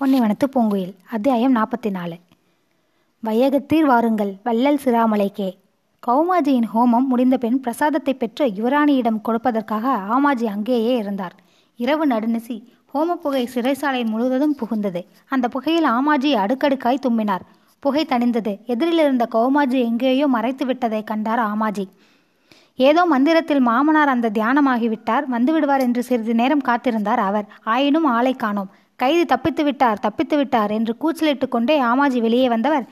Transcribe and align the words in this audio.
பொன்னிவனத்து 0.00 0.46
பூங்குயில். 0.54 0.94
அத்தியாயம் 1.10 1.56
நாற்பத்தி 1.56 1.90
நாலு 1.90 2.16
வையகத்தீர் 3.22 3.84
வாருங்கள் 3.84 4.32
வள்ளல் 4.44 4.80
சிராமலைக்கே. 4.84 5.56
கௌமாஜியின் 6.06 6.66
ஹோமம் 6.74 7.06
முடிந்த 7.08 7.36
பின் 7.36 7.60
பிரசாதத்தை 7.60 8.14
பெற்று 8.14 8.46
யுவராணியிடம் 8.46 9.20
கொடுப்பதற்காக 9.28 9.94
ஆமாஜி 10.14 10.44
அங்கேயே 10.44 10.96
இருந்தார். 10.96 11.34
இரவு 11.76 12.06
நடுநிசி 12.06 12.56
ஹோம 12.94 13.14
புகை 13.14 13.48
சிறைசாலை 13.54 14.04
முழுவதும் 14.04 14.56
புகுந்தது. 14.60 15.06
அந்த 15.28 15.48
புகையில் 15.48 15.88
ஆமாஜி 15.88 16.32
அடுக்கடுக்காய் 16.44 17.04
தும்பினார். 17.08 17.44
புகை 17.78 18.04
தணிந்தது. 18.04 18.64
எதிரில் 18.66 18.98
இருந்த 18.98 19.28
கௌமாஜி 19.34 19.80
எங்கேயோ 19.84 20.26
மறைத்து 20.26 20.66
விட்டதை 20.66 21.04
கண்டார் 21.04 21.38
ஆமாஜி. 21.38 21.88
ஏதோ 22.76 23.04
மந்திரத்தில் 23.04 23.60
மாமனார் 23.60 24.08
அந்த 24.08 24.30
தியானமாகிவிட்டார். 24.30 25.26
வந்துவிடுவார் 25.32 25.80
என்று 25.80 26.02
சிறிது 26.02 26.34
நேரம் 26.34 26.64
காத்திருந்தார் 26.64 27.22
அவர். 27.28 27.44
ஆயினும் 27.64 28.04
ஆளை 28.04 28.34
காணோம். 28.34 28.72
கைது 29.00 29.24
தப்பித்து 29.32 29.62
விட்டார் 29.64 30.02
தப்பித்து 30.04 30.36
விட்டார் 30.40 30.72
என்று 30.76 30.92
கூச்சலிட்டு 31.02 31.46
கொண்டே 31.48 31.76
ஆமாஜி 31.82 32.20
வெளியே 32.26 32.48
வந்தவர். 32.48 32.84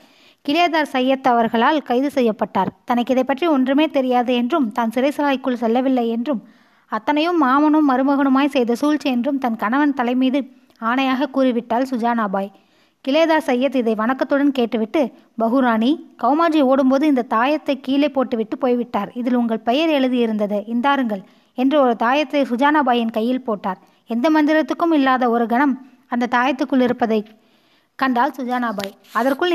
கிளியதார் 0.45 0.91
சையத் 0.93 1.27
அவர்களால் 1.31 1.79
கைது 1.89 2.09
செய்யப்பட்டார். 2.09 2.71
தனக்கு 2.85 3.13
இதை 3.13 3.23
பற்றி 3.23 3.45
ஒன்றுமே 3.47 3.85
தெரியாது 3.97 4.31
என்றும் 4.41 4.65
தான் 4.71 4.93
சிறைசாலைக்குள் 4.95 5.61
செல்லவில்லை 5.61 6.05
என்றும் 6.15 6.41
அத்தனையும் 6.91 7.39
மாமனும் 7.43 7.87
மருமகனுமாய் 7.91 8.53
செய்த 8.55 8.75
சூழ்ச்சி 8.81 9.07
என்றும் 9.09 9.39
தன் 9.43 9.61
கணவன் 9.63 9.95
தலைமீது 9.99 10.39
ஆணையாக 10.81 11.29
கூறிவிட்டாள் 11.35 11.89
சுஜானாபாய். 11.91 12.49
கிலேதார் 13.05 13.45
சையத் 13.47 13.77
இதை 13.79 13.93
வணக்கத்துடன் 14.01 14.51
கேட்டுவிட்டு 14.51 15.01
பகுராணி 15.41 15.89
கௌமாஜி 16.23 16.61
ஓடும்போது 16.61 17.05
இந்த 17.07 17.25
தாயத்தை 17.33 17.75
கீழே 17.79 18.09
போட்டுவிட்டு 18.09 18.57
போய்விட்டார். 18.57 19.09
இதில் 19.13 19.39
உங்கள் 19.41 19.65
பெயர் 19.69 19.89
எழுதியிருந்தது. 19.89 20.59
இந்தாருங்கள் 20.73 21.23
என்று 21.57 21.77
ஒரு 21.81 21.95
தாயத்தை 21.95 22.43
சுஜானாபாயின் 22.51 23.15
கையில் 23.17 23.45
போட்டார். 23.47 23.81
எந்த 24.09 24.27
மந்திரத்துக்கும் 24.29 24.93
இல்லாத 24.93 25.23
ஒரு 25.29 25.45
கணம் 25.45 25.75
அந்த 26.13 26.29
தாயத்துக்குள் 26.35 26.85
இருப்பதை 26.87 27.21
கண்டாள் 27.99 28.35
சுஜானாபாய் 28.37 28.93
அதற்குள் 29.19 29.51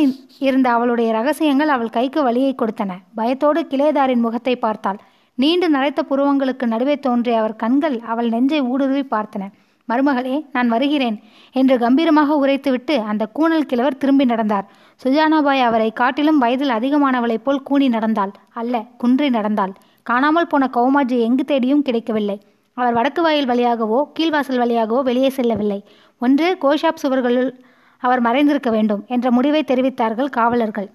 இருந்த 0.46 0.68
அவளுடைய 0.74 1.08
ரகசியங்கள் 1.16 1.70
அவள் 1.74 1.94
கைக்கு 1.96 2.20
வழியை 2.26 2.52
கொடுத்தன. 2.54 2.90
பயத்தோடு 3.18 3.60
கிளேதாரின் 3.72 4.24
முகத்தை 4.26 4.54
பார்த்தாள். 4.64 4.98
நீண்டு 5.38 5.66
நரைத்த 5.74 6.00
புருவங்களுக்கு 6.10 6.66
நடுவே 6.72 6.94
தோன்றிய 7.06 7.40
அவர் 7.40 7.60
கண்கள் 7.62 7.96
அவள் 8.12 8.28
நெஞ்சை 8.34 8.60
ஊடுருவி 8.72 9.04
பார்த்தன. 9.14 9.44
மருமகளே 9.88 10.36
நான் 10.54 10.72
வருகிறேன் 10.74 11.16
என்று 11.54 11.74
கம்பீரமாக 11.84 12.34
உரைத்துவிட்டு 12.42 12.94
அந்த 13.10 13.24
கூணல் 13.36 13.68
கிழவர் 13.70 14.00
திரும்பி 14.02 14.24
நடந்தார். 14.32 14.66
சுஜானாபாய் 15.00 15.62
அவரை 15.68 15.90
காட்டிலும் 16.00 16.42
வயதில் 16.44 16.76
அதிகமானவளைப் 16.78 17.44
போல் 17.46 17.64
கூணி 17.68 17.88
நடந்தாள். 17.96 18.32
அல்ல 18.60 18.82
குன்றி 19.02 19.28
நடந்தாள். 19.38 19.72
காணாமல் 20.10 20.50
போன 20.52 20.68
கௌமாஜி 20.76 21.16
எங்கு 21.28 21.44
தேடியும் 21.44 21.86
கிடைக்கவில்லை. 21.86 22.38
அவர் 22.76 22.96
வடக்கு 22.96 23.20
வாயில் 23.24 23.48
வழியாகவோ 23.50 24.00
கீழ்வாசல் 24.16 24.60
வழியாகவோ 24.62 25.00
வெளியே 25.08 25.30
செல்லவில்லை. 25.36 25.78
ஒன்று 26.18 26.58
கோஷாப் 26.60 27.02
சுவர்களுள் 27.02 27.50
அவர் 27.98 28.22
மறைந்திருக்க 28.22 28.70
வேண்டும் 28.70 29.04
என்ற 29.08 29.30
முடிவை 29.30 29.64
தெரிவித்தார்கள் 29.66 30.28
காவலர்கள். 30.28 30.90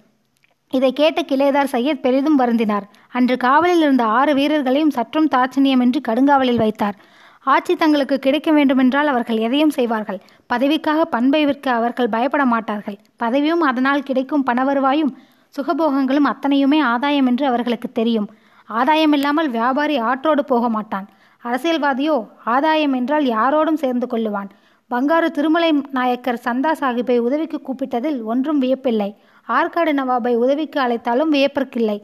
இதை 0.70 0.94
கேட்ட 0.94 1.22
கிளேதார் 1.22 1.72
சையத் 1.72 2.02
பெரிதும் 2.02 2.40
வருந்தினார். 2.40 2.86
அன்று 3.12 3.38
காவலில் 3.38 3.82
இருந்த 3.82 4.04
ஆறு 4.04 4.34
வீரர்களையும் 4.34 4.90
சற்றும் 4.90 5.30
தாட்சணியமின்றி 5.36 6.00
கடுங்காவலில் 6.08 6.56
வைத்தார். 6.56 6.96
ஆட்சி 7.44 7.76
தங்களுக்கு 7.76 8.20
கிடைக்க 8.20 8.52
வேண்டுமென்றால் 8.52 9.08
அவர்கள் 9.08 9.38
எதையும் 9.38 9.70
செய்வார்கள். 9.70 10.20
பதவிக்காக 10.54 11.02
பண்பை 11.02 11.46
விற்க 11.46 11.72
அவர்கள் 11.72 12.10
பயப்பட 12.10 12.46
மாட்டார்கள். 12.46 12.98
பதவியும் 13.20 13.64
அதனால் 13.64 14.04
கிடைக்கும் 14.04 14.44
பண 14.44 14.64
வருவாயும் 14.64 15.18
சுகபோகங்களும் 15.58 16.30
அத்தனையுமே 16.32 16.80
ஆதாயம் 16.82 17.26
என்று 17.26 17.46
அவர்களுக்கு 17.46 17.92
தெரியும். 17.92 18.30
ஆதாயம் 18.66 19.14
இல்லாமல் 19.14 19.50
வியாபாரி 19.50 19.98
ஆற்றோடு 19.98 20.46
போக 20.46 20.70
மாட்டான். 20.70 21.08
அரசியல்வாதியோ 21.44 22.28
ஆதாயம் 22.46 22.94
என்றால் 22.94 23.24
யாரோடும் 23.24 23.82
சேர்ந்து 23.84 24.08
கொள்ளுவான். 24.12 24.50
பங்காரு 24.94 25.28
திருமலை 25.32 25.70
நாயக்கர் 25.92 26.40
சந்தா 26.44 26.72
சாஹிப்பை 26.80 27.16
உதவிக்கு 27.18 27.58
கூப்பிட்டதில் 27.60 28.18
ஒன்றும் 28.24 28.60
வியப்பில்லை. 28.62 29.08
ஆற்காடு 29.48 29.92
நவாபை 30.00 30.34
உதவிக்கு 30.36 30.80
அழைத்தாலும் 30.80 31.32
வியப்பிற்கில்லை 31.34 31.96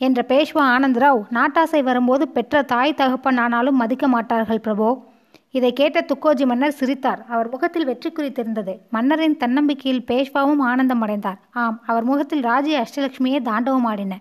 என்ற 0.00 0.24
பேஷ்வா 0.28 0.62
ஆனந்தராவ் 0.74 1.20
நாட்டாசை 1.36 1.80
வரும்போது 1.82 2.28
பெற்ற 2.28 2.62
தாய் 2.62 2.94
தகப்பன் 2.94 3.40
ஆனாலும் 3.44 3.80
மதிக்க 3.82 4.08
மாட்டார்கள் 4.08 4.62
பிரபோ. 4.66 4.90
இதை 5.50 5.72
கேட்ட 5.72 5.98
துக்கோஜி 6.10 6.46
மன்னர் 6.46 6.78
சிரித்தார். 6.80 7.20
அவர் 7.28 7.48
முகத்தில் 7.48 7.84
வெற்றி 7.84 8.10
தெரிந்தது 8.12 8.74
மன்னரின் 8.90 9.36
தன்னம்பிக்கையில் 9.36 10.06
பேஷ்வாவும் 10.10 10.62
ஆனந்தம் 10.70 11.00
அடைந்தார் 11.00 11.40
ஆம் 11.62 11.78
அவர் 11.86 12.04
முகத்தில் 12.04 12.44
ராஜி 12.44 12.74
அஷ்டலட்சுமியே 12.82 13.40
தாண்டவம் 13.50 13.88
ஆடின 13.92 14.14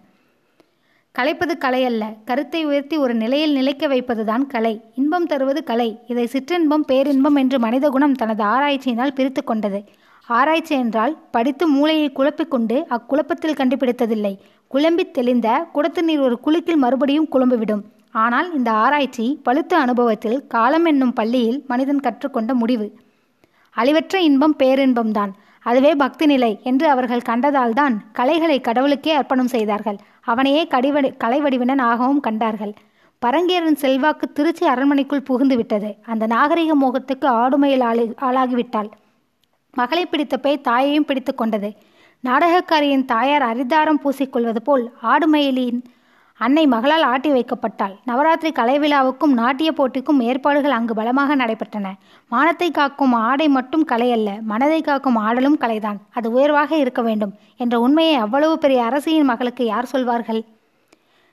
கலைப்பது 1.20 1.58
கலை 1.58 1.86
அல்ல. 1.86 2.14
கருத்தை 2.26 2.66
உயர்த்தி 2.66 2.98
ஒரு 2.98 3.14
நிலையில் 3.14 3.54
நிலைக்க 3.54 3.88
வைப்பதுதான் 3.88 4.48
கலை. 4.48 4.82
இன்பம் 4.96 5.26
தருவது 5.26 5.64
கலை. 5.64 6.00
இதை 6.08 6.26
சிற்றின்பம் 6.26 6.86
பேரின்பம் 6.86 7.36
என்று 7.36 7.60
மனித 7.60 7.90
குணம் 7.90 8.14
தனது 8.14 8.44
ஆராய்ச்சியினால் 8.44 9.14
பிரித்து 9.14 9.44
கொண்டது. 9.44 9.84
ஆராய்ச்சி 10.28 10.76
என்றால் 10.76 11.18
படித்து 11.32 11.68
மூளையை 11.68 12.12
குழப்பிக்கொண்டு 12.16 12.84
அக்குழப்பத்தில் 12.90 13.56
கண்டுபிடித்ததில்லை. 13.56 14.38
குழம்பித் 14.68 15.14
தெளிந்த 15.14 15.68
குடத்து 15.74 16.02
நீர் 16.02 16.20
ஒரு 16.20 16.40
குலுக்கில் 16.46 16.76
மறுபடியும் 16.76 17.28
குழம்பிவிடும். 17.32 17.82
ஆனால் 18.12 18.54
இந்த 18.54 18.72
ஆராய்ச்சி 18.72 19.40
பழுத்த 19.44 19.78
அனுபவத்தில் 19.78 20.48
காலம் 20.48 20.86
என்னும் 20.86 21.14
பள்ளியில் 21.14 21.64
மனிதன் 21.68 22.00
கற்றுக்கொண்ட 22.00 22.54
முடிவு. 22.54 22.94
அழிவற்ற 23.78 24.16
இன்பம் 24.16 24.56
பேரின்பம்தான் 24.64 25.32
அதுவே 25.62 25.96
பக்தி 25.96 26.26
நிலை 26.26 26.60
என்று 26.64 26.90
அவர்கள் 26.90 27.26
கண்டதால்தான் 27.30 27.94
கலைகளை 28.12 28.62
கடவுளுக்கே 28.62 29.12
அர்ப்பணம் 29.12 29.48
செய்தார்கள். 29.48 29.98
அவனையே 30.26 30.68
கடிவடி 30.68 31.18
கலை 31.18 31.40
வடிவினன் 31.42 31.84
ஆகவும் 31.90 32.20
கண்டார்கள். 32.20 32.74
பரங்கேரன் 33.26 33.82
செல்வாக்கு 33.84 34.32
திருச்சி 34.32 34.66
அரண்மனைக்குள் 34.66 35.28
புகுந்து 35.30 35.56
விட்டது. 35.56 35.96
அந்த 36.06 36.26
நாகரிக 36.26 36.76
மோகத்துக்கு 36.76 37.28
ஆடுமையில் 37.28 37.84
ஆளி 37.84 38.06
ஆளாகிவிட்டாள். 38.22 38.90
மகளை 39.72 40.06
பிடித்த 40.06 40.38
பேய் 40.38 40.66
தாயையும் 40.68 41.06
பிடித்து 41.06 41.36
கொண்டது. 41.36 41.70
நாடகக்காரியின் 42.28 43.06
தாயார் 43.06 43.46
அரிதாரம் 43.52 44.02
பூசிக்கொள்வது 44.04 44.62
போல் 44.64 44.86
ஆடுமயிலின் 45.04 45.80
அன்னை 46.38 46.68
மகளால் 46.68 47.02
ஆட்டி 47.02 47.30
வைக்கப்பட்டாள். 47.32 47.94
நவராத்திரி 48.06 48.52
கலை 48.52 48.80
விழாவுக்கும் 48.80 49.34
நாட்டிய 49.34 49.72
போட்டிக்கும் 49.72 50.20
ஏற்பாடுகள் 50.20 50.72
அங்கு 50.72 50.94
பலமாக 50.94 51.36
நடைபெற்றன. 51.36 51.94
மானத்தை 52.30 52.72
காக்கும் 52.72 53.14
ஆடை 53.14 53.48
மட்டும் 53.48 53.84
கலை 53.84 54.12
அல்ல 54.12 54.32
மனதை 54.42 54.82
காக்கும் 54.82 55.16
ஆடலும் 55.16 55.58
கலைதான். 55.58 55.96
அது 56.14 56.32
உயர்வாக 56.32 56.76
இருக்க 56.76 57.02
வேண்டும் 57.02 57.34
என்ற 57.58 57.80
உண்மையை 57.80 58.16
அவ்வளவு 58.16 58.58
பெரிய 58.58 58.84
அரசியின் 58.84 59.24
மகளுக்கு 59.24 59.66
யார் 59.66 59.86
சொல்வார்கள்? 59.86 60.42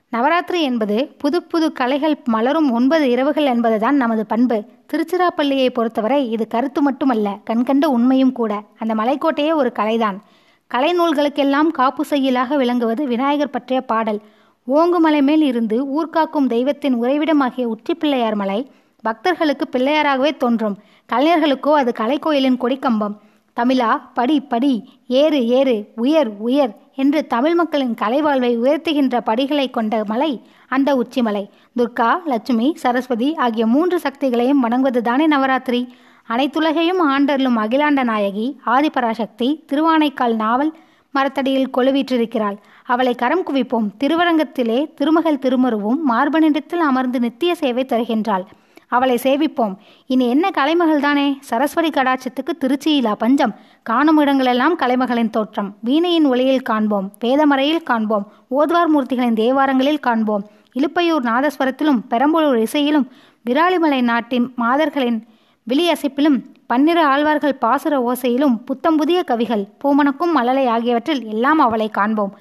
நவராத்திரி 0.09 0.61
என்பது 0.61 0.97
புது 1.17 1.43
புது 1.43 1.71
கலைகள் 1.71 2.15
மலரும் 2.25 2.71
ஒன்பது 2.71 3.09
இரவுகள் 3.09 3.45
என்பதுதான் 3.45 3.95
நமது 3.95 4.25
பண்பு. 4.25 4.63
திருச்சிராப்பள்ளியை 4.91 5.69
பொறுத்தவரை 5.69 6.31
இது 6.31 6.47
கருத்து 6.47 6.81
மட்டுமல்ல 6.81 7.37
கண்கண்ட 7.43 7.85
உண்மையும் 7.89 8.31
கூட. 8.31 8.61
அந்த 8.79 8.93
மலைக்கோட்டையே 8.93 9.53
ஒரு 9.53 9.71
கலைதான். 9.79 10.19
கலை 10.67 10.99
நூல்களுக்கெல்லாம் 10.99 11.67
காப்பு 11.67 12.05
செய்யலாக 12.09 12.55
விளங்குவது 12.55 13.05
விநாயகர் 13.05 13.49
பற்றிய 13.49 13.81
பாடல். 13.81 14.21
ஓங்குமலை 14.67 15.21
மேல் 15.21 15.41
இருந்து 15.41 15.77
ஊர்காக்கும் 15.95 16.47
தெய்வத்தின் 16.47 16.95
உறைவிடமாகிய 17.01 17.63
உச்சி 17.63 17.93
பிள்ளையார் 17.93 18.35
மலை 18.35 18.71
பக்தர்களுக்கு 19.01 19.65
பிள்ளையாராகவே 19.71 20.37
தோன்றும். 20.37 20.77
கலைஞர்களுக்கோ 21.09 21.71
அது 21.73 21.91
கலைக்கோயிலின் 21.97 22.59
கொடிக்கம்பம். 22.61 23.15
தமிழா 23.57 24.01
படி 24.13 24.39
படி 24.39 24.89
ஏறு 25.07 25.47
ஏறு 25.47 25.75
உயர் 25.95 26.29
உயர் 26.37 26.71
என்று 26.95 27.27
தமிழ் 27.27 27.55
மக்களின் 27.55 27.93
கலைவாழ்வை 28.01 28.51
உயர்த்துகின்ற 28.57 29.19
படிகளை 29.19 29.69
கொண்ட 29.69 30.03
மலை 30.05 30.41
அந்த 30.67 30.95
உச்சிமலை. 30.95 31.43
துர்கா 31.77 32.09
லட்சுமி 32.25 32.73
சரஸ்வதி 32.75 33.35
ஆகிய 33.35 33.67
மூன்று 33.67 33.99
சக்திகளையும் 33.99 34.63
வணங்குவதுதானே 34.63 35.27
நவராத்திரி. 35.27 35.87
அனைத்துலகையும் 36.29 37.03
ஆண்டருளும் 37.09 37.61
அகிலாண்ட 37.63 38.03
நாயகி 38.03 38.59
ஆதிபராசக்தி 38.65 39.49
திருவானைக்கால் 39.71 40.35
நாவல் 40.35 40.73
மரத்தடியில் 41.13 41.69
கொழுவிற்றிருக்கிறாள். 41.77 42.57
அவளை 42.85 43.15
கரம் 43.15 43.45
குவிப்போம். 43.45 43.87
திருவரங்கத்திலே 43.97 44.93
திருமகள் 44.93 45.39
திருமருவும் 45.39 45.99
மார்பனிடத்தில் 46.09 46.79
அமர்ந்து 46.79 47.19
நித்திய 47.19 47.55
சேவை 47.55 47.85
தருகின்றாள். 47.85 48.45
அவளை 48.87 49.19
சேவிப்போம். 49.23 49.75
இனி 50.05 50.29
என்ன 50.29 50.51
கலைமகள் 50.51 50.99
தானே? 50.99 51.37
சரஸ்வதி 51.41 51.89
கடாட்சத்துக்கு 51.89 52.53
திருச்சியிலா 52.59 53.13
பஞ்சம்? 53.13 53.55
காணும் 53.83 54.23
இடங்களெல்லாம் 54.23 54.75
கலைமகளின் 54.77 55.29
தோற்றம். 55.29 55.75
வீணையின் 55.79 56.25
ஒளியில் 56.25 56.61
காண்போம். 56.61 57.11
வேதமறையில் 57.19 57.83
காண்போம். 57.83 58.31
ஓதுவார் 58.47 58.91
மூர்த்திகளின் 58.95 59.33
தேவாரங்களில் 59.33 59.99
காண்போம். 59.99 60.47
இலுப்பையூர் 60.79 61.23
நாதஸ்வரத்திலும் 61.23 62.01
பெரம்பலூர் 62.09 62.57
இசையிலும் 62.57 63.07
விராலிமலை 63.49 64.01
நாட்டின் 64.01 64.53
மாதர்களின் 64.55 65.25
விழியசைப்பிலும் 65.69 66.52
பன்னிரு 66.73 67.01
ஆழ்வார்கள் 67.03 67.59
பாசுர 67.61 67.95
ஓசையிலும் 68.01 68.53
புத்தம் 68.65 68.95
புதிய 68.95 69.23
கவிகள் 69.23 69.63
பூமணக்கும் 69.81 70.31
மலலை 70.35 70.63
ஆகியவற்றில் 70.67 71.25
எல்லாம் 71.25 71.59
அவளை 71.59 71.89
காண்போம். 71.89 72.31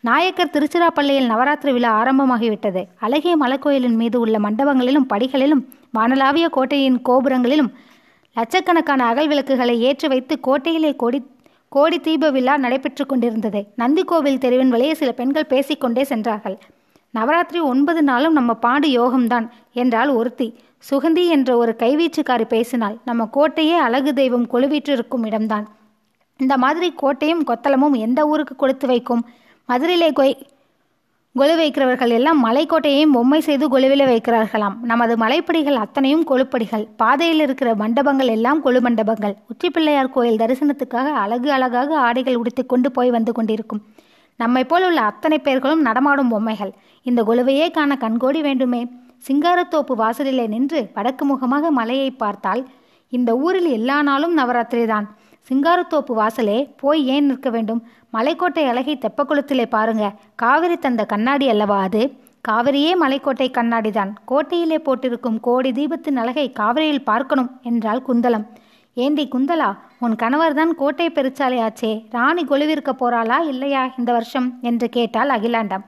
நாயக்கர் 0.00 0.50
திருச்சிராப்பள்ளியில் 0.54 1.30
நவராத்திரி 1.30 1.72
விழா 1.72 1.90
ஆரம்பமாகிவிட்டது. 2.00 2.82
அழகிய 2.98 3.34
மலைக்கோயிலின் 3.36 3.96
மீது 3.96 4.20
உள்ள 4.20 4.38
மண்டபங்களிலும் 4.38 5.08
படிகளிலும் 5.12 5.62
வானலாவிய 5.98 6.48
கோட்டையின் 6.48 6.98
கோபுரங்களிலும் 7.08 7.70
லட்சக்கணக்கான 8.36 9.06
அகல் 9.06 9.28
விளக்குகளை 9.28 9.80
ஏற்றி 9.80 10.08
வைத்து 10.08 10.36
கோட்டையிலே 10.48 10.96
கொடி 10.96 11.20
கோடி 11.68 11.98
தீப 11.98 12.30
விழா 12.30 12.56
நடைபெற்று 12.56 13.06
கொண்டிருந்தது. 13.06 13.62
நந்தி 13.76 14.04
கோவில் 14.04 14.38
தெருவின் 14.38 14.68
வழியே 14.68 14.94
சில 14.94 15.12
பெண்கள் 15.12 15.50
பேசிக்கொண்டே 15.54 16.04
சென்றார்கள். 16.04 16.58
நவராத்திரி 17.10 17.60
ஒன்பது 17.60 18.02
நாளும் 18.02 18.32
நம்ம 18.32 18.54
பாடு 18.54 18.88
யோகம்தான் 19.00 19.48
என்றால் 19.72 20.08
ஒருத்தி. 20.08 20.48
சுகந்தி 20.90 21.28
என்ற 21.28 21.56
ஒரு 21.56 21.76
கைவீச்சுக்காரி 21.78 22.44
பேசினால் 22.44 22.98
நம்ம 23.04 23.28
கோட்டையே 23.32 23.76
அழகு 23.76 24.14
தெய்வம் 24.14 24.50
கொலுவீற்று 24.50 24.88
இருக்கும் 24.88 25.24
இடம்தான். 25.24 25.68
இந்த 26.36 26.56
மாதிரி 26.56 26.94
கோட்டையும் 26.96 27.46
கொத்தளமும் 27.46 27.96
எந்த 27.96 28.26
ஊருக்கு 28.26 28.56
கொடுத்து 28.56 28.86
வைக்கும்? 28.86 29.28
மதுரையிலே 29.68 30.12
கொய் 30.12 30.46
கொலு 31.38 31.54
வைக்கிறவர்கள் 31.56 32.08
எல்லாம் 32.08 32.44
மலைக்கோட்டையையும் 32.44 33.12
பொம்மை 33.12 33.40
செய்து 33.40 33.78
கொலுவில 33.78 34.04
வைக்கிறார்களாம். 34.12 34.76
நமது 34.82 35.16
மலைப்படிகள் 35.16 35.74
அத்தனையும் 35.74 36.24
கொழுப்படிகள். 36.28 36.88
பாதையில் 36.96 37.40
இருக்கிற 37.40 37.74
மண்டபங்கள் 37.74 38.26
எல்லாம் 38.26 38.64
கொழு 38.64 38.80
மண்டபங்கள். 38.80 39.34
உச்சிப்பிள்ளையார் 39.48 40.10
கோயில் 40.10 40.36
தரிசனத்துக்காக 40.36 41.08
அழகு 41.24 41.52
அழகாக 41.52 41.98
ஆடைகள் 41.98 42.34
உடுத்தி 42.34 42.62
கொண்டு 42.62 42.90
போய் 42.90 43.10
வந்து 43.10 43.32
கொண்டிருக்கும். 43.32 43.82
நம்மை 44.36 44.64
போல் 44.64 44.86
உள்ள 44.86 45.00
அத்தனை 45.00 45.38
பேர்களும் 45.38 45.80
நடமாடும் 45.80 46.28
பொம்மைகள். 46.28 46.72
இந்த 47.02 47.22
கொலுவையே 47.22 47.70
காண 47.70 47.96
கண்கோடி 48.00 48.40
வேண்டுமே. 48.40 48.88
சிங்காரத்தோப்பு 49.26 49.94
வாசலிலே 49.94 50.46
நின்று 50.46 50.80
வடக்கு 50.94 51.24
முகமாக 51.24 51.70
மலையை 51.70 52.10
பார்த்தால் 52.10 52.62
இந்த 53.12 53.30
ஊரில் 53.36 53.68
எல்லா 53.70 53.96
நாளும் 54.02 54.34
நவராத்திரி 54.38 54.86
தான். 54.86 55.06
சிங்காரத்தோப்பு 55.48 56.14
வாசலே 56.14 56.56
போய் 56.76 57.06
ஏன் 57.06 57.26
நிற்க 57.26 57.50
வேண்டும்? 57.50 57.80
மலைக்கோட்டை 58.12 58.64
அழகை 58.66 58.94
தெப்பக்குளத்திலே 58.96 59.66
பாருங்க. 59.66 60.04
காவிரி 60.34 60.76
தந்த 60.76 61.04
கண்ணாடி 61.04 61.48
அல்லவா 61.48 61.78
அது? 61.80 62.02
காவிரியே 62.48 62.92
மலைக்கோட்டை 63.00 63.48
கண்ணாடிதான் 63.50 64.10
கோட்டையிலே 64.30 64.78
போட்டிருக்கும் 64.78 65.40
கோடி 65.40 65.70
தீபத்தின் 65.72 66.16
அழகை 66.16 66.46
காவிரியில் 66.52 67.06
பார்க்கணும் 67.10 67.50
என்றாள் 67.62 68.06
குந்தலம். 68.08 68.46
ஏண்டி 68.94 69.28
குந்தலா 69.32 69.70
உன் 69.98 70.16
கணவர்தான் 70.16 70.72
கோட்டை 70.74 71.06
பெருச்சாலையாச்சே. 71.08 71.92
ராணி 72.10 72.44
கொலுவிருக்க 72.44 72.92
போறாளா 73.00 73.38
இல்லையா 73.52 73.82
இந்த 73.98 74.12
வருஷம்? 74.12 74.58
என்று 74.60 74.88
கேட்டாள் 74.88 75.28
அகிலாண்டம். 75.28 75.84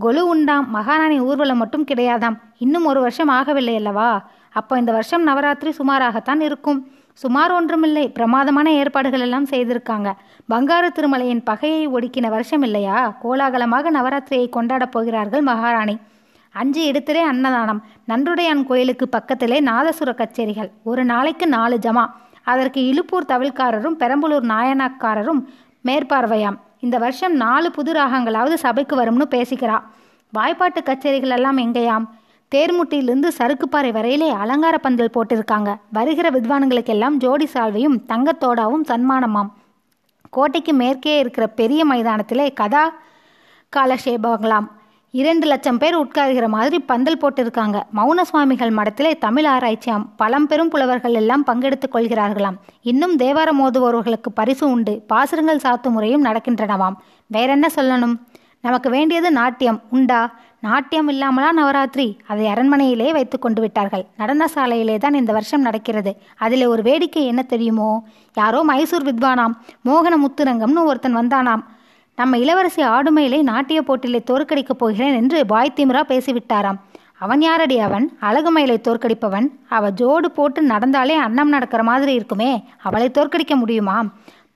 கொலு 0.00 0.28
உண்டாம் 0.28 0.70
மகாராணி 0.70 1.20
ஊர்வலம் 1.20 1.58
மட்டும் 1.58 1.84
கிடையாதாம். 1.84 2.38
இன்னும் 2.58 2.84
ஒரு 2.84 3.00
வருஷம் 3.00 3.30
ஆகவில்லை 3.30 3.74
அல்லவா? 3.74 4.28
அப்போ 4.52 4.78
இந்த 4.78 4.92
வருஷம் 4.92 5.22
நவராத்திரி 5.22 5.74
சுமாராகத்தான் 5.78 6.40
இருக்கும். 6.40 6.90
சுமார் 7.12 7.52
ஒன்றுமில்லை 7.52 8.08
பிரமாதமான 8.08 8.72
ஏற்பாடுகள் 8.72 9.20
எல்லாம் 9.20 9.46
செய்திருக்காங்க. 9.46 10.12
பங்காரு 10.50 10.88
திருமலையின் 10.94 11.44
பகையை 11.44 11.88
ஒடுக்கின 11.88 12.28
வருஷம் 12.28 12.62
இல்லையா? 12.62 13.16
கோலாகலமாக 13.22 13.90
நவராத்திரியை 13.90 14.48
கொண்டாடப் 14.48 14.92
போகிறார்கள் 14.92 15.40
மகாராணி. 15.40 15.98
அஞ்சு 16.52 16.84
இடத்திலே 16.84 17.20
அன்னதானம் 17.20 17.82
நன்றுடையான் 18.08 18.66
கோயிலுக்கு 18.66 19.08
பக்கத்திலே 19.08 19.60
நாதசுர 19.60 20.14
கச்சேரிகள் 20.14 20.70
ஒரு 20.82 21.04
நாளைக்கு 21.04 21.46
நாலு 21.46 21.78
ஜமா. 21.78 22.06
அதற்கு 22.42 22.86
இழுப்பூர் 22.86 23.30
தவில்காரரும் 23.32 23.98
பெரம்பலூர் 23.98 24.48
நாயனாக்காரரும் 24.54 25.44
மேற்பார்வையாம். 25.84 26.58
இந்த 26.84 26.98
வருஷம் 26.98 27.34
நாலு 27.34 27.70
புது 27.70 27.92
ராகங்களாவது 27.92 28.54
சபைக்கு 28.54 28.94
வரும்னு 28.96 29.26
பேசிக்கிறா. 29.30 29.82
வாய்ப்பாட்டு 30.32 30.82
கச்சேரிகள் 30.82 31.28
எல்லாம் 31.28 31.58
எங்கேயாம்? 31.58 32.06
தேர்முட்டியிலிருந்து 32.54 33.28
சறுக்குப்பாறை 33.38 33.90
வரையிலே 33.96 34.28
அலங்கார 34.28 34.78
பந்தல் 34.78 35.10
போட்டிருக்காங்க. 35.14 35.76
வருகிற 35.92 36.30
வித்வான்களுக்கெல்லாம் 36.30 37.16
ஜோடி 37.16 37.48
சால்வையும் 37.54 37.98
தங்கத்தோடாவும் 38.08 38.84
சன்மானமாம். 38.88 39.50
கோட்டைக்கு 40.30 40.72
மேற்கே 40.72 41.18
இருக்கிற 41.18 41.46
பெரிய 41.46 41.86
மைதானத்திலே 41.86 42.52
கதா 42.52 42.92
காலஷேபங்களாம் 43.76 44.68
இரண்டு 45.14 45.46
லட்சம் 45.46 45.78
பேர் 45.78 45.98
உட்காருகிற 45.98 46.46
மாதிரி 46.48 46.78
பந்தல் 46.78 47.18
போட்டிருக்காங்க. 47.18 47.82
மௌன 47.96 48.22
சுவாமிகள் 48.22 48.70
மடத்திலே 48.70 49.18
தமிழ் 49.18 49.44
ஆராய்ச்சியாம். 49.44 50.06
பழம்பெரும் 50.16 50.68
புலவர்கள் 50.68 51.14
எல்லாம் 51.14 51.44
பங்கெடுத்துக் 51.46 51.94
கொள்கிறார்களாம். 51.94 52.56
இன்னும் 52.82 53.16
தேவாரம் 53.16 53.60
ஓதுபவர்களுக்கு 53.60 54.28
பரிசு 54.34 54.70
உண்டு. 54.70 55.02
பாசுரங்கள் 55.06 55.60
சாத்து 55.62 55.90
முறையும் 55.90 56.24
நடக்கின்றனவாம். 56.24 56.92
வேறென்ன 57.26 57.68
சொல்லணும்? 57.74 58.14
நமக்கு 58.60 58.90
வேண்டியது 58.90 59.30
நாட்டியம். 59.30 59.80
உண்டா? 59.90 60.34
நாட்டியம் 60.60 61.08
இல்லாமலா 61.08 61.52
நவராத்திரி? 61.52 62.18
அதை 62.26 62.46
அரண்மனையிலே 62.46 63.12
வைத்து 63.12 63.38
கொண்டு 63.38 63.60
விட்டார்கள். 63.60 64.04
நடன 64.16 64.48
சாலையிலே 64.54 64.98
தான் 64.98 65.14
இந்த 65.14 65.32
வருஷம் 65.32 65.60
நடக்கிறது. 65.60 66.16
அதில் 66.36 66.66
ஒரு 66.66 66.82
வேடிக்கை 66.82 67.26
என்ன 67.26 67.42
தெரியுமோ? 67.42 68.06
யாரோ 68.34 68.62
மைசூர் 68.62 69.14
வித்வானாம். 69.14 69.52
மோகன 69.84 70.16
முத்துரங்கம்னு 70.16 70.84
ஒருத்தன் 70.84 71.16
வந்தானாம். 71.16 71.62
நம்ம 72.18 72.38
இளவரசி 72.38 72.82
ஆடுமையிலே 72.82 73.42
நாட்டிய 73.42 73.82
போட்டியிலே 73.82 74.22
தோற்கடிக்கப் 74.30 74.80
போகிறேன் 74.82 75.14
என்று 75.14 75.46
பாய் 75.46 75.72
திமிரா 75.76 76.02
பேசிவிட்டாராம். 76.08 76.78
அவன் 77.18 77.40
யாரடி 77.40 77.78
அவன்? 77.78 78.16
அழகுமயிலை 78.20 78.76
தோற்கடிப்பவன். 78.88 79.46
அவ 79.68 79.90
ஜோடு 79.90 80.24
போட்டு 80.24 80.62
நடந்தாலே 80.66 81.16
அன்னம் 81.16 81.48
நடக்கிற 81.48 81.82
மாதிரி 81.82 82.12
இருக்குமே. 82.14 82.64
அவளை 82.82 83.10
தோற்கடிக்க 83.18 83.54
முடியுமா 83.54 84.04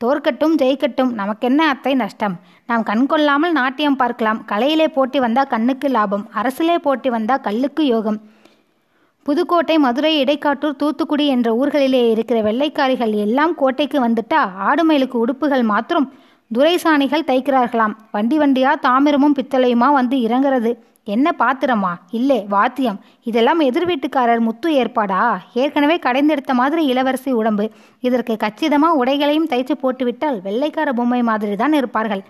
தோற்கட்டும் 0.05 0.56
ஜெயிக்கட்டும். 0.62 1.12
நமக்கென்ன 1.12 1.69
அத்தை 1.69 1.94
நஷ்டம்? 1.94 2.35
நாம் 2.67 2.82
கண் 2.82 3.06
கொள்ளாமல் 3.06 3.53
நாட்டியம் 3.53 3.97
பார்க்கலாம். 3.97 4.44
கலையிலே 4.49 4.87
போட்டி 4.87 5.19
வந்தா 5.19 5.44
கண்ணுக்கு 5.44 5.88
லாபம். 5.88 6.29
அரசிலே 6.35 6.76
போட்டி 6.76 7.11
வந்தா 7.11 7.37
கல்லுக்கு 7.37 7.85
யோகம். 7.87 8.19
புதுக்கோட்டை 9.23 9.79
மதுரை 9.79 10.25
இடைக்காட்டூர் 10.25 10.76
தூத்துக்குடி 10.76 11.26
என்ற 11.26 11.49
ஊர்களிலே 11.62 12.11
இருக்கிற 12.11 12.43
வெள்ளைக்காரிகள் 12.43 13.14
எல்லாம் 13.14 13.55
கோட்டைக்கு 13.55 14.09
வந்துட்டா 14.09 14.41
ஆடுமயிலுக்கு 14.69 15.17
உடுப்புகள் 15.26 15.62
மாத்திரம் 15.62 16.12
துரைசாணிகள் 16.55 17.25
தைக்கிறார்களாம். 17.27 17.95
வண்டி 18.13 18.39
வண்டியா 18.39 18.73
தாமிரமும் 18.83 19.35
பித்தளையுமா 19.35 19.89
வந்து 19.93 20.17
இறங்குறது? 20.17 20.79
என்ன 21.05 21.35
பாத்திரமா? 21.39 21.93
இல்லை 22.11 22.47
வாத்தியம். 22.49 23.01
இதெல்லாம் 23.23 23.61
எதிர் 23.61 23.87
வீட்டுக்காரர் 23.87 24.39
முத்து 24.39 24.71
ஏற்பாடா? 24.71 25.37
ஏற்கனவே 25.55 25.97
கடைந்தெடுத்த 25.97 26.53
மாதிரி 26.53 26.85
இளவரசி 26.85 27.33
உடம்பு. 27.33 27.71
இதற்கு 28.01 28.37
கச்சிதமா 28.45 28.91
உடைகளையும் 29.03 29.49
தைச்சு 29.49 29.73
போட்டுவிட்டால் 29.73 30.41
வெள்ளைக்கார 30.43 30.93
பொம்மை 30.93 31.23
மாதிரி 31.23 31.57
தான் 31.57 31.73
இருப்பார்கள். 31.73 32.23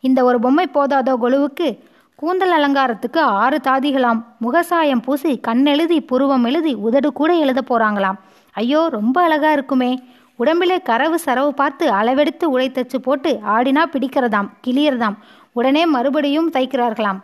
இந்த 0.00 0.24
ஒரு 0.24 0.40
பொம்மை 0.40 0.68
போதாதோ 0.74 1.14
கொலுவுக்கு? 1.20 1.78
கூந்தல் 2.14 2.50
அலங்காரத்துக்கு 2.50 3.20
ஆறு 3.20 3.60
தாதிகளாம். 3.64 4.24
முகசாயம் 4.38 5.02
பூசி 5.02 5.40
கண்ணெழுதி 5.48 6.00
புருவம் 6.06 6.44
எழுதி 6.44 6.74
உதடு 6.74 7.12
கூட 7.12 7.34
எழுத 7.34 7.62
போறாங்களாம். 7.68 8.18
ஐயோ 8.52 8.88
ரொம்ப 8.88 9.22
அழகா 9.22 9.52
இருக்குமே. 9.52 10.02
உடம்பிலே 10.36 10.82
கரவு 10.82 11.18
சரவு 11.18 11.54
பார்த்து 11.54 11.92
அளவெடுத்து 11.92 12.44
உடை 12.44 12.70
தச்சு 12.70 12.96
போட்டு 12.96 13.40
ஆடினா 13.46 13.82
பிடிக்கிறதாம் 13.92 14.48
கிளியறதாம். 14.66 15.16
உடனே 15.52 15.86
மறுபடியும் 15.86 16.52
தைக்கிறார்களாம். 16.52 17.20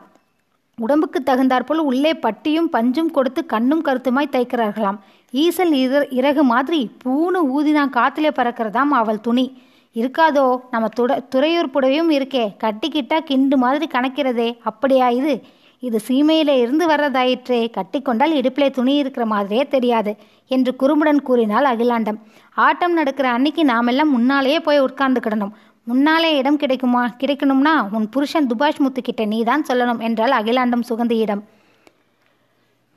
உடம்புக்கு 0.78 1.22
தகுந்தாற்போல் 1.22 1.80
உள்ளே 1.90 2.14
பட்டியும் 2.14 2.70
பஞ்சும் 2.72 3.10
கொடுத்து 3.10 3.46
கண்ணும் 3.46 3.84
கருத்துமாய் 3.84 4.34
தைக்கிறார்களாம். 4.34 4.98
ஈசல் 5.32 5.72
இற 5.72 6.06
இறகு 6.10 6.42
மாதிரி 6.42 6.90
பூணு 7.04 7.40
ஊதிதான் 7.56 7.90
காத்திலே 7.90 8.28
பறக்கிறதாம் 8.28 8.94
அவள் 9.00 9.20
துணி. 9.20 9.62
இருக்காதோ 9.94 10.60
நம்ம 10.70 10.88
துட 10.88 11.22
துறையூர் 11.34 11.72
புடவையும் 11.74 12.10
இருக்கே 12.10 12.44
கட்டிக்கிட்டா 12.64 13.18
கிண்டு 13.20 13.56
மாதிரி 13.56 13.86
கணக்கிறதே 13.92 14.58
அப்படியா 14.62 15.08
இது? 15.08 15.42
இது 15.82 15.98
சீமையிலே 16.08 16.54
இருந்து 16.58 16.84
வர்றதாயிற்றே. 16.88 17.58
கட்டிக்கொண்டால் 17.76 18.32
இடுப்பிலே 18.38 18.70
துணி 18.70 18.94
இருக்கிற 18.94 19.26
மாதிரியே 19.26 19.64
தெரியாது 19.66 20.12
என்று 20.50 20.72
குறும்புடன் 20.80 21.20
கூறினாள் 21.22 21.64
அகிலாண்டம். 21.64 22.18
ஆட்டம் 22.56 22.92
நடக்கிற 22.92 23.26
அன்னைக்கு 23.30 23.64
நாமெல்லாம் 23.64 24.10
முன்னாலேயே 24.10 24.60
போய் 24.60 24.80
உட்கார்ந்துக்கிடணும் 24.80 25.52
முன்னாலே 25.86 26.30
இடம் 26.36 26.56
கிடைக்குமா? 26.56 27.02
கிடைக்கணும்னா 27.20 27.74
உன் 27.90 28.08
புருஷன் 28.08 28.46
துபாஷ் 28.46 28.80
முத்துக்கிட்ட 28.80 29.26
நீ 29.26 29.38
தான் 29.42 29.64
சொல்லணும் 29.68 30.00
என்றால் 30.00 30.34
அகிலாண்டம் 30.40 30.88
சுகந்தியிடம் 30.88 31.42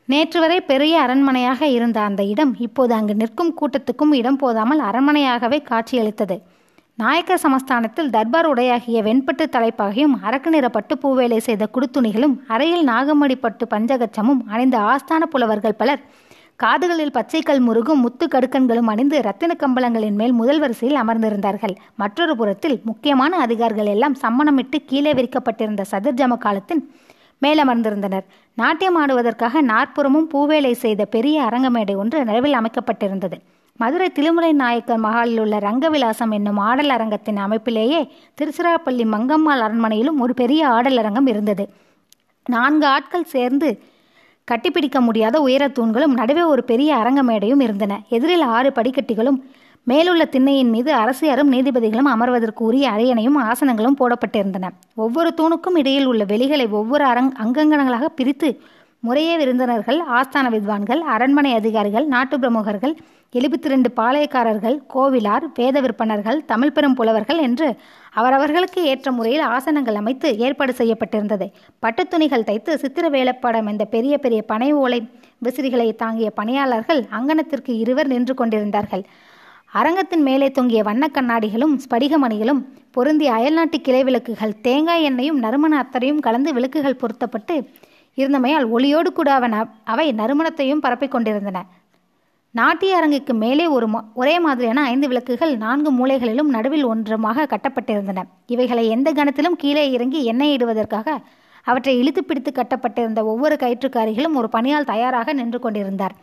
நேற்று 0.09 0.39
வரை 0.39 0.57
பெரிய 0.61 0.93
அரண்மனையாக 1.01 1.61
இருந்த 1.67 1.97
அந்த 2.01 2.21
இடம் 2.23 2.51
இப்போது 2.59 2.93
அங்கு 2.93 3.13
நிற்கும் 3.15 3.53
கூட்டத்துக்கும் 3.59 4.13
இடம் 4.13 4.37
போதாமல் 4.37 4.79
அரண்மனையாகவே 4.79 5.59
காட்சியளித்தது. 5.61 6.37
நாயக்கர் 6.99 7.41
சமஸ்தானத்தில் 7.43 8.09
தர்பார் 8.15 8.47
உடையாகிய 8.49 8.97
வெண்பட்டு 9.05 9.45
தலைப்பாகையும் 9.53 10.15
அரக்கு 10.27 10.49
நிற 10.55 10.67
பட்டு 10.69 10.93
பூவேலை 11.03 11.37
செய்த 11.45 11.63
குடுத்துணிகளும் 11.75 12.35
அறையில் 12.53 12.83
நாகமடி 12.89 13.35
பட்டு 13.45 13.65
பஞ்சகச்சமும் 13.71 14.41
அணிந்த 14.53 14.77
ஆஸ்தான 14.91 15.27
புலவர்கள் 15.33 15.77
பலர். 15.79 16.01
காதுகளில் 16.63 17.13
பச்சைக்கல் 17.15 17.61
முருகும் 17.67 18.03
முத்து 18.05 18.25
கடுக்கன்களும் 18.27 18.89
அணிந்து 18.93 19.19
ரத்தின 19.27 19.55
கம்பளங்களின் 19.63 20.17
மேல் 20.21 20.35
முதல் 20.41 20.59
வரிசையில் 20.63 20.99
அமர்ந்திருந்தார்கள். 21.03 21.75
மற்றொரு 22.01 22.35
புறத்தில் 22.41 22.77
முக்கியமான 22.89 23.39
அதிகாரிகள் 23.45 23.91
எல்லாம் 23.95 24.17
சம்மணமிட்டு 24.23 24.79
கீழே 24.91 25.13
விரிக்கப்பட்டிருந்த 25.19 25.85
சதுர்ஜம 25.93 26.37
காலத்தின் 26.45 26.83
மேலமர்ந்திருந்தனர் 27.41 28.27
நாட்டியம் 28.57 28.99
ஆடுவதற்காக 29.03 29.63
நாற்புறமும் 29.71 30.29
பூவேலை 30.33 30.75
செய்த 30.83 31.05
பெரிய 31.15 31.39
அரங்கமேடை 31.49 31.95
ஒன்று 32.03 32.19
நிலவில் 32.29 32.59
அமைக்கப்பட்டிருந்தது. 32.61 33.39
மதுரை 33.81 34.07
திருமுறை 34.09 34.51
நாயக்கர் 34.53 35.03
மகாலில் 35.03 35.39
உள்ள 35.39 35.55
ரங்கவிலாசம் 35.67 36.33
என்னும் 36.37 36.59
ஆடல் 36.69 36.91
அரங்கத்தின் 36.95 37.39
அமைப்பிலேயே 37.45 38.01
திருச்சிராப்பள்ளி 38.37 39.05
மங்கம்மாள் 39.13 39.63
அரண்மனையிலும் 39.67 40.19
ஒரு 40.19 40.33
பெரிய 40.41 40.61
ஆடல் 40.67 40.97
அரங்கம் 40.97 41.27
இருந்தது. 41.27 41.65
நான்கு 42.45 42.85
ஆட்கள் 42.87 43.31
சேர்ந்து 43.35 43.69
கட்டிப்பிடிக்க 44.47 44.99
முடியாத 44.99 45.35
உயர 45.41 45.63
தூண்களும் 45.67 46.13
நடுவே 46.19 46.43
ஒரு 46.53 46.63
பெரிய 46.63 46.91
அரங்க 46.95 47.21
மேடையும் 47.23 47.63
இருந்தன. 47.67 47.99
எதிரில் 48.09 48.45
ஆறு 48.55 48.69
படிக்கட்டிகளும் 48.75 49.39
மேலுள்ள 49.87 50.23
திண்ணையின் 50.25 50.73
மீது 50.75 50.91
அரசியரும் 51.03 51.51
நீதிபதிகளும் 51.55 52.09
அமர்வதற்கு 52.15 52.65
உரிய 52.69 52.85
அரியணையும் 52.89 53.39
ஆசனங்களும் 53.49 53.99
போடப்பட்டிருந்தன. 54.01 54.65
ஒவ்வொரு 55.03 55.29
தூணுக்கும் 55.37 55.77
இடையில் 55.81 56.09
உள்ள 56.11 56.23
வெளிகளை 56.23 56.67
ஒவ்வொரு 56.79 57.05
அரங் 57.05 57.31
அங்கங்கனங்களாக 57.43 58.09
பிரித்து 58.19 58.49
முறையே 59.03 59.37
விருந்தினர்கள் 59.37 59.99
ஆஸ்தான 60.09 60.49
வித்வான்கள் 60.49 60.99
அரண்மனை 60.99 61.53
அதிகாரிகள் 61.53 62.05
நாட்டு 62.05 62.39
பிரமுகர்கள் 62.39 62.93
எழுபத்தி 63.33 63.67
ரெண்டு 63.67 63.89
பாளையக்காரர்கள் 63.95 64.75
கோவிலார் 64.93 65.45
வேத 65.53 65.81
விற்பனர்கள் 65.81 66.39
தமிழ் 66.45 66.71
பெரும் 66.71 66.95
புலவர்கள் 66.95 67.37
என்று 67.37 67.67
அவரவர்களுக்கு 68.13 68.81
ஏற்ற 68.83 69.11
முறையில் 69.11 69.45
ஆசனங்கள் 69.47 69.93
அமைத்து 69.93 70.37
ஏற்பாடு 70.37 70.73
செய்யப்பட்டிருந்தது. 70.77 71.47
பட்டத்துணிகள் 71.83 72.43
தைத்து 72.43 72.77
சித்திர 72.77 73.09
வேலைப்படம் 73.09 73.65
என்ற 73.65 73.85
பெரிய 73.85 74.17
பெரிய 74.17 74.41
பனை 74.41 74.69
ஓலை 74.73 74.99
விசிறிகளை 75.45 75.95
தாங்கிய 75.95 76.29
பணியாளர்கள் 76.29 77.01
அங்கனத்திற்கு 77.11 77.73
இருவர் 77.83 78.07
நின்று 78.07 78.33
கொண்டிருந்தார்கள். 78.33 79.05
அரங்கத்தின் 79.71 80.21
மேலே 80.21 80.49
தொங்கிய 80.51 80.81
வண்ணக் 80.83 81.15
கண்ணாடிகளும் 81.17 81.75
ஸ்படிகமணிகளும் 81.83 82.61
பொருந்திய 82.91 83.31
அயல்நாட்டு 83.33 83.77
கிளை 83.81 84.03
விளக்குகள் 84.03 84.59
தேங்காய் 84.61 85.05
எண்ணெயும் 85.09 85.39
நறுமண 85.39 85.73
அத்தரையும் 85.83 86.19
கலந்து 86.19 86.53
விளக்குகள் 86.53 87.01
பொருத்தப்பட்டு 87.03 87.55
இருந்தமையால் 88.15 88.67
ஒளியோடு 88.77 89.11
கூட 89.13 89.33
அவன் 89.33 89.53
அவை 89.83 90.13
நறுமணத்தையும் 90.13 90.81
பரப்பிக் 90.81 91.11
கொண்டிருந்தன. 91.11 91.65
நாட்டிய 92.51 92.95
அரங்குக்கு 92.95 93.33
மேலே 93.33 93.67
ஒரு 93.67 93.87
ஒரே 94.13 94.39
மாதிரியான 94.39 94.83
ஐந்து 94.83 95.07
விளக்குகள் 95.07 95.57
நான்கு 95.57 95.91
மூலைகளிலும் 95.91 96.49
நடுவில் 96.55 96.87
ஒன்றுமாக 96.87 97.45
கட்டப்பட்டிருந்தன. 97.47 98.23
இவைகளை 98.47 98.87
எந்த 98.87 99.13
கணத்திலும் 99.13 99.55
கீழே 99.57 99.91
இறங்கி 99.91 100.23
எண்ணெய் 100.23 100.57
இடுவதற்காக 100.57 101.17
அவற்றை 101.63 101.97
இழுத்து 101.97 102.23
பிடித்து 102.23 102.51
கட்டப்பட்டிருந்த 102.51 103.25
ஒவ்வொரு 103.25 103.55
கயிற்றுக்காரிகளும் 103.55 104.33
ஒரு 104.33 104.49
பணியால் 104.51 104.89
தயாராக 104.93 105.33
நின்று 105.33 105.59
கொண்டிருந்தார். 105.59 106.15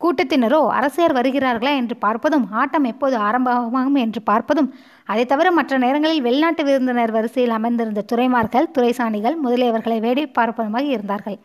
கூட்டத்தினரோ 0.00 0.60
அரசியர் 0.78 1.16
வருகிறார்களா 1.18 1.72
என்று 1.80 1.96
பார்ப்பதும் 2.04 2.46
ஆட்டம் 2.60 2.86
எப்போது 2.90 3.16
ஆரம்பமாகும் 3.26 3.98
என்று 4.04 4.20
பார்ப்பதும் 4.30 4.68
அதை 5.08 5.24
தவிர 5.26 5.48
மற்ற 5.50 5.78
நேரங்களில் 5.78 6.24
வெளிநாட்டு 6.26 6.62
விருந்தினர் 6.64 7.14
வரிசையில் 7.16 7.54
அமர்ந்திருந்த 7.58 8.04
துறைமார்கள் 8.12 8.72
துறைசாணிகள் 8.76 9.36
முதலியவர்களை 9.44 9.98
வேடி 10.06 10.24
பார்ப்பதுமாக 10.38 10.88
இருந்தார்கள். 10.94 11.38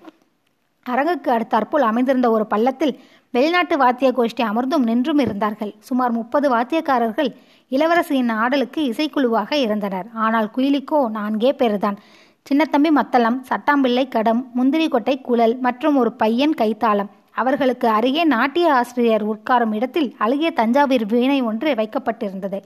அரங்குக்கு 0.86 1.30
அடுத்தாற்போல் 1.36 1.88
அமைந்திருந்த 1.90 2.28
ஒரு 2.36 2.46
பள்ளத்தில் 2.54 2.94
வெளிநாட்டு 3.34 3.76
வாத்திய 3.82 4.10
கோஷ்டி 4.18 4.44
அமர்ந்தும் 4.52 4.88
நின்றும் 4.90 5.22
இருந்தார்கள். 5.26 5.72
சுமார் 5.88 6.14
முப்பது 6.20 6.48
வாத்தியக்காரர்கள் 6.56 7.30
இளவரசியின் 7.72 8.32
ஆடலுக்கு 8.44 8.82
இசைக்குழுவாக 8.92 9.52
இருந்தனர். 9.66 10.08
ஆனால் 10.26 10.50
குயிலிக்கோ 10.56 11.02
நான்கே 11.18 11.52
பேர்தான். 11.62 12.00
சின்னத்தம்பி 12.46 12.92
மத்தளம் 13.00 13.40
சட்டாம்பிள்ளை 13.50 14.06
கடம் 14.16 14.42
முந்திரி 14.58 14.88
கொட்டை 14.88 15.16
குழல் 15.22 15.56
மற்றும் 15.68 15.98
ஒரு 16.02 16.12
பையன் 16.22 16.56
கைத்தாளம். 16.62 17.12
அவர்களுக்கு 17.42 17.88
அருகே 17.98 18.24
நாட்டிய 18.36 18.74
ஆசிரியர் 18.74 19.26
உட்காரும் 19.34 19.76
இடத்தில் 19.78 20.10
அழுகிய 20.18 20.52
தஞ்சாவூர் 20.52 21.06
வீணை 21.14 21.40
ஒன்று 21.52 21.72
வைக்கப்பட்டிருந்தது. 21.74 22.60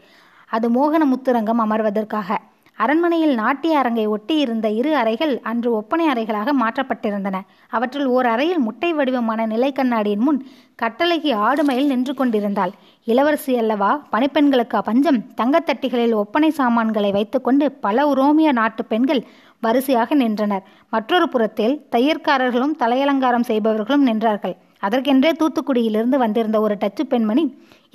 அது 0.50 0.68
மோகன 0.70 1.06
முத்துரங்கம் 1.12 1.63
அமர்வதற்காக. 1.65 2.32
அரண்மனையில் 2.77 3.34
நாட்டிய 3.36 3.74
அரங்கை 3.80 4.06
ஒட்டி 4.13 4.36
இருந்த 4.38 4.68
இரு 4.77 4.92
அறைகள் 4.96 5.34
அன்று 5.50 5.70
ஒப்பனை 5.80 6.06
அறைகளாக 6.13 6.53
மாற்றப்பட்டிருந்தன. 6.62 7.39
அவற்றில் 7.75 8.08
ஓர் 8.15 8.25
அறையில் 8.25 8.62
முட்டை 8.68 8.89
வடிவமான 8.94 9.46
நிலை 9.46 9.70
கண்ணாடியின் 9.72 10.25
முன் 10.27 10.39
கட்டளைக்கு 10.82 11.32
ஆடுமையில் 11.48 11.92
நின்று 11.92 12.13
கொண்டிருந்தாள். 12.13 12.74
இளவரசி 13.08 13.53
அல்லவா 13.58 13.92
பணிப்பெண்களுக்கு 14.12 14.80
பஞ்சம் 14.89 15.22
தங்கத்தட்டிகளில் 15.42 16.18
ஒப்பனை 16.22 16.50
சாமான்களை 16.60 17.12
வைத்துக்கொண்டு 17.12 17.68
பல 17.86 18.08
உரோமிய 18.13 18.51
நாட்டு 18.51 18.86
பெண்கள் 18.86 19.24
வரிசையாக 19.60 20.15
நின்றனர். 20.15 20.65
மற்றொரு 20.94 21.27
புறத்தில் 21.30 21.75
தையற்காரர்களும் 21.92 22.77
தலையலங்காரம் 22.80 23.50
செய்பவர்களும் 23.51 24.08
நின்றார்கள். 24.08 24.56
அதற்கென்றே 24.86 25.32
தூத்துக்குடியிலிருந்து 25.42 26.18
வந்திருந்த 26.24 26.58
ஒரு 26.66 26.75
டச்சு 26.82 27.04
பெண்மணி 27.12 27.44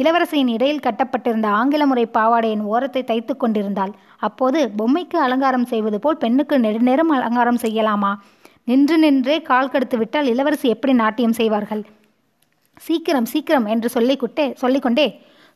இளவரசியின் 0.00 0.50
இடையில் 0.56 0.84
கட்டப்பட்டிருந்த 0.86 1.46
ஆங்கில 1.58 1.84
முறை 1.90 2.04
பாவாடையின் 2.16 2.64
ஓரத்தை 2.72 3.02
தைத்து 3.10 3.32
கொண்டிருந்தாள். 3.36 3.92
அப்போது 4.26 4.58
பொம்மைக்கு 4.78 5.18
அலங்காரம் 5.26 5.68
செய்வது 5.72 5.98
போல் 6.04 6.20
பெண்ணுக்கு 6.24 6.56
நெடுநேரம் 6.66 7.12
அலங்காரம் 7.16 7.62
செய்யலாமா? 7.64 8.12
நின்று 8.70 8.96
நின்றே 9.04 9.36
கால் 9.50 9.72
கடுத்து 9.72 9.96
விட்டால் 10.00 10.30
இளவரசி 10.32 10.66
எப்படி 10.74 10.92
நாட்டியம் 11.02 11.38
செய்வார்கள்? 11.40 11.82
சீக்கிரம் 12.86 13.28
சீக்கிரம் 13.32 13.66
என்று 13.74 13.88
சொல்லிக்கொண்டே 13.94 14.46
சொல்லிக்கொண்டே 14.62 15.06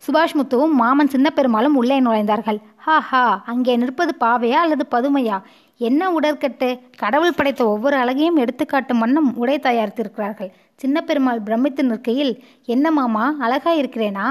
சுபாஷ் 0.03 0.37
முத்துவும் 0.39 0.73
மாமன் 0.81 1.11
சின்ன 1.12 1.29
பெருமாளும் 1.31 1.77
உள்ளே 1.81 1.97
நுழைந்தார்கள். 2.07 2.59
ஹா 2.85 2.97
ஹா 3.11 3.25
அங்கே 3.53 3.75
நிற்பது 3.83 4.12
பாவையா 4.23 4.59
அல்லது 4.65 4.85
பதுமையா? 4.95 5.37
என்ன 5.81 6.03
உடற்கட்டு? 6.19 6.69
கடவுள் 7.03 7.37
படைத்த 7.37 7.62
ஒவ்வொரு 7.75 7.97
அழகையும் 7.97 8.41
எடுத்துக்காட்டும் 8.43 9.03
வண்ணம் 9.05 9.31
உடை 9.43 9.57
தயாரித்திருக்கிறார்கள். 9.69 10.51
சின்ன 10.76 11.00
பெருமாள் 11.00 11.41
பிரமித்து 11.41 11.85
நிற்கையில் 11.85 12.45
என்ன 12.64 12.91
மாமா 12.91 13.35
அழகா 13.38 13.75
இருக்கிறேனா? 13.75 14.26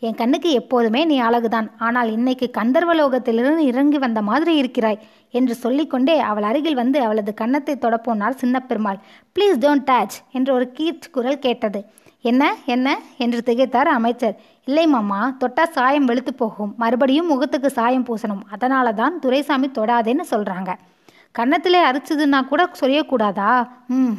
என் 0.00 0.14
கண்ணுக்கு 0.14 0.50
எப்போதுமே 0.50 1.04
நீ 1.04 1.20
அழகுதான். 1.20 1.68
ஆனால் 1.78 2.10
இன்னைக்கு 2.12 2.50
கந்தர்வலோகத்திலிருந்து 2.58 3.62
இறங்கி 3.70 3.98
வந்த 3.98 4.22
மாதிரி 4.22 4.56
இருக்கிறாய் 4.56 4.98
என்று 5.30 5.54
சொல்லிக்கொண்டே 5.54 6.18
அவள் 6.18 6.42
அருகில் 6.42 6.74
வந்து 6.74 7.02
அவளது 7.02 7.34
கன்னத்தை 7.34 7.74
தொடப்போனார் 7.80 8.40
சின்ன 8.42 8.60
பெருமாள் 8.60 9.00
ப்ளீஸ் 9.34 9.58
டோன்ட் 9.60 9.86
டச் 9.86 10.16
என்று 10.32 10.54
ஒரு 10.54 10.72
கீர்ச் 10.78 11.08
குரல் 11.12 11.38
கேட்டது. 11.38 11.80
என்ன 12.20 12.56
என்ன? 12.66 12.98
என்று 13.16 13.40
திகைத்தார் 13.46 13.90
அமைச்சர். 13.98 14.36
இல்லை 14.64 14.86
மாமா 14.86 15.36
தொட்டா 15.40 15.64
சாயம் 15.64 16.04
வெளுத்து 16.04 16.34
போகும். 16.34 16.74
மறுபடியும் 16.76 17.26
முகத்துக்கு 17.26 17.70
சாயம் 17.70 18.06
பூசணும். 18.06 18.44
அதனால 18.50 18.92
தான் 18.92 19.18
துரைசாமி 19.18 19.70
தொடாதேன்னு 19.78 20.24
சொல்றாங்க. 20.30 20.70
கன்னத்திலே 21.38 21.80
அரிச்சதுன்னா 21.90 22.40
கூட 22.46 22.70
சொல்லக்கூடாதா 22.80 23.50
ம் 23.88 24.14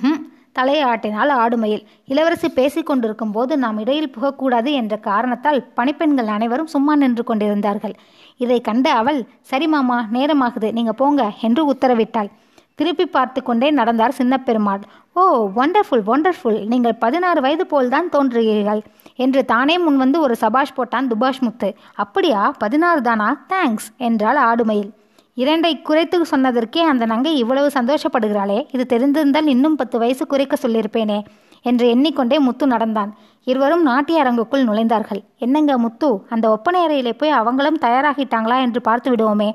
தலையை 0.55 0.83
ஆட்டினால் 0.91 1.31
ஆடுமையில் 1.41 1.83
இளவரசி 2.05 2.49
பேசிக் 2.49 2.87
கொண்டிருக்கும் 2.89 3.31
போது 3.31 3.53
நாம் 3.57 3.77
இடையில் 3.77 4.13
புகக்கூடாது 4.15 4.69
என்ற 4.73 4.93
காரணத்தால் 5.09 5.59
பணிப்பெண்கள் 5.73 6.31
அனைவரும் 6.35 6.71
சும்மா 6.73 6.95
நின்று 6.95 7.23
கொண்டிருந்தார்கள். 7.23 7.95
இதை 8.37 8.59
கண்ட 8.61 8.87
அவள் 8.93 9.19
சரி 9.41 9.67
மாமா 9.67 9.97
நேரமாகுது 10.13 10.69
நீங்க 10.71 10.93
போங்க 10.93 11.23
என்று 11.47 11.63
உத்தரவிட்டாள். 11.73 12.29
திருப்பி 12.75 13.05
பார்த்து 13.05 13.39
கொண்டே 13.43 13.69
நடந்தார் 13.71 14.17
சின்ன 14.19 14.33
பெருமாள் 14.37 14.83
ஓ 15.15 15.23
ஒண்டர்ஃபுல் 15.61 16.03
ஒண்டர்ஃபுல் 16.13 16.59
நீங்கள் 16.71 16.99
பதினாறு 17.03 17.39
வயது 17.41 17.65
போல்தான் 17.65 18.07
தோன்றுகிறீர்கள் 18.11 18.81
என்று 19.15 19.41
தானே 19.45 19.75
முன்வந்து 19.85 20.17
ஒரு 20.25 20.35
சபாஷ் 20.35 20.77
போட்டான் 20.77 21.09
துபாஷ் 21.11 21.41
முத்து. 21.45 21.69
அப்படியா 22.03 22.41
பதினாறு 22.63 23.01
தானா? 23.01 23.29
தேங்க்ஸ் 23.53 23.89
என்றாள் 23.97 24.39
ஆடுமையில் 24.49 24.91
இரண்டை 25.37 25.81
குறைத்து 25.81 26.17
சொன்னதற்கே 26.31 26.81
அந்த 26.91 27.03
நங்கை 27.05 27.31
இவ்வளவு 27.37 27.67
சந்தோஷப்படுகிறாளே. 27.75 28.57
இது 28.75 28.85
தெரிந்திருந்தால் 28.93 29.47
இன்னும் 29.47 29.75
பத்து 29.75 29.97
வயசு 29.99 30.23
குறைக்க 30.27 30.55
சொல்லியிருப்பேனே 30.63 31.19
என்று 31.61 31.85
எண்ணிக்கொண்டே 31.89 32.37
முத்து 32.39 32.65
நடந்தான். 32.67 33.11
இருவரும் 33.43 33.81
நாட்டிய 33.81 34.23
அரங்குக்குள் 34.23 34.65
நுழைந்தார்கள். 34.69 35.21
என்னங்க 35.37 35.77
முத்து 35.77 36.09
அந்த 36.29 36.45
ஒப்பனை 36.55 36.79
அறையிலே 36.85 37.13
போய் 37.17 37.37
அவங்களும் 37.41 37.79
தயாராகிட்டாங்களா 37.81 38.57
என்று 38.65 38.81
பார்த்து 38.81 39.09
விடுவோமே 39.15 39.49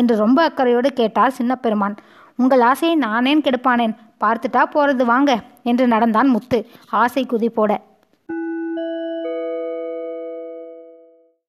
என்று 0.00 0.16
ரொம்ப 0.16 0.38
அக்கறையோடு 0.48 0.90
கேட்டார் 0.92 1.36
சின்னப்பெருமான். 1.38 1.96
உங்கள் 2.36 2.64
ஆசையை 2.70 2.96
நானேன் 2.98 3.44
கெடுப்பானேன். 3.46 3.96
பார்த்துட்டா 4.24 4.62
போறது 4.74 5.04
வாங்க 5.04 5.30
என்று 5.70 5.86
நடந்தான் 5.86 6.28
முத்து. 6.28 6.58
ஆசை 7.02 7.24
குதிப்போட 7.32 7.72